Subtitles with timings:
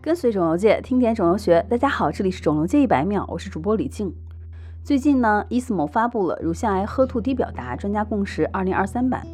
[0.00, 1.66] 跟随肿瘤界，听点肿瘤学。
[1.68, 4.14] 大家好，这里是肿瘤界一百秒，我是主播李静。
[4.84, 9.26] 最近呢，ESMO 发布了乳腺癌 HER2 低表达专家共识二零二三版，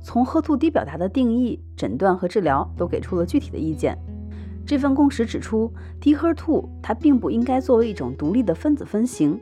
[0.00, 3.98] 从 HER2 低表达的定义、诊断和治疗都给出了具体的意见。
[4.64, 6.34] 这份共识指出低 h e r
[6.80, 9.40] 它并不应该作为一种独立的分子分型，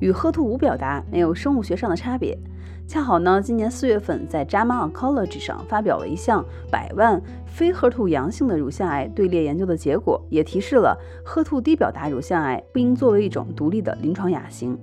[0.00, 2.38] 与 HER2 无表达没有生物学上的差别。
[2.86, 14.78] 恰好呢，今年四月份在《JAMA Oncology》上发表了一项百万非 HER2 阳性的乳腺癌队列研究的结果，也提示了 HER2 低表达乳腺癌不应作为一种独立的临床亚型。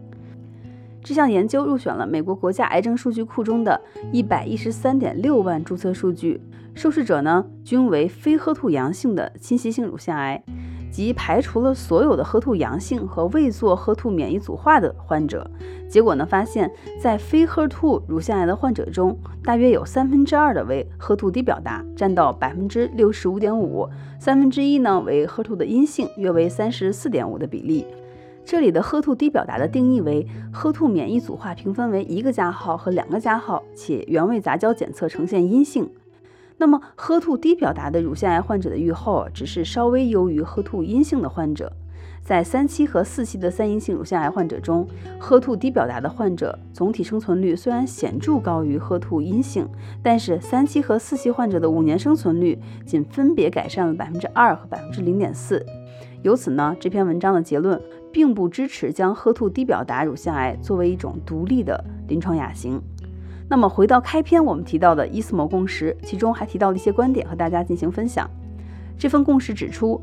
[1.03, 3.79] 这项研究入选了美国国家癌症数据库中的
[4.11, 6.41] 一百一十三点六万注册数据，
[6.73, 10.43] 受试者呢均为非 HER2 阳性的侵袭性乳腺癌。
[10.91, 15.49] 即排除了所有的核兔阳性和未做核兔免疫组化的患者，
[15.91, 27.85] 结果呢发现，在非核兔乳腺癌的患者中，大约有三分之二的为核兔低表达，占到百分之六十五点五，三分之一呢为核兔的阴性，约为三十四点五的比例。
[28.45, 35.89] 这里的核兔低表达的定义为核兔免疫组化评分为一个加号和两个加号，且原位杂交检测呈现阴性。
[36.57, 41.73] 那么，HER2 低表达的乳腺癌患者的预后只是稍微优于 HER2 阴性的患者。
[42.23, 44.87] 在三期和四期的三阴性乳腺癌患者中
[45.19, 49.67] ，HER2 低表达的患者总体生存率虽然显著高于 HER2 阴性，
[50.03, 55.65] 但是三期和四期患者的五年生存率仅分别改善了百分之二和百分之零点四。
[56.21, 62.81] 由此呢，这篇文章的结论并不支持将 HER2 低表达乳腺癌作为一种独立的临床亚型。
[63.49, 68.29] 那么回到开篇我们提到的 ESMO 共识，其中还提到了一些观点和大家进行分享。
[68.97, 69.99] 这份共识指出，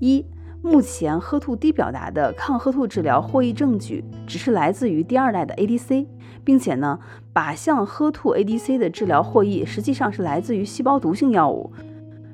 [0.00, 0.26] 一，
[0.62, 6.06] 目前喝兔低表达的抗喝兔治疗获益证据只是来自于第二代的 ADC，
[6.44, 7.00] 并且呢，
[7.34, 11.72] 靶向喝兔 ADC 的治疗获益实际上是来自于细胞毒性药物，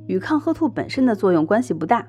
[0.07, 2.07] 与抗喝兔本身的作用关系不大。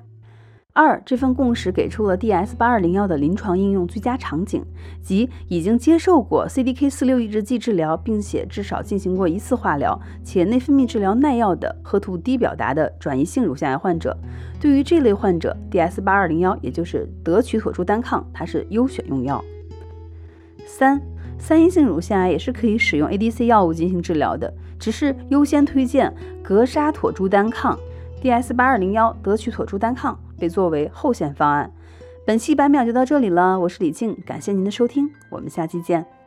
[0.72, 4.64] 二，这份共识给出了 DS 八二零幺的临床应用最佳场景，
[5.02, 14.16] 即已经接受过 CDK 四六抑制剂治疗，并且至少进行过一次化疗，且内分泌治疗耐药的 h 图低表达的转移性乳腺癌患者。
[14.60, 19.44] 对于这类患者，DS 八二零幺也就是德曲妥珠单抗，它是优选用药。
[20.64, 21.02] 三，
[21.36, 27.76] 三阴性乳腺癌也是可以使用 ADC 药物进行治疗的，只是优先推荐格沙妥珠单抗
[28.22, 30.16] ，DS 八二零幺德曲妥珠单抗。
[30.40, 31.70] 被作为后选方案。
[32.26, 36.19] 本期白秒就到这里了，我是李静，感谢您的收听，我们下期见。